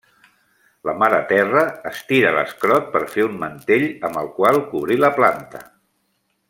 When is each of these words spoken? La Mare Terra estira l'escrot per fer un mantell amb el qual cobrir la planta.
La 0.89 0.95
Mare 1.01 1.19
Terra 1.31 1.61
estira 1.89 2.33
l'escrot 2.37 2.89
per 2.97 3.03
fer 3.17 3.29
un 3.29 3.37
mantell 3.45 3.89
amb 4.09 4.21
el 4.23 4.35
qual 4.39 4.63
cobrir 4.73 4.99
la 5.07 5.17
planta. 5.21 5.67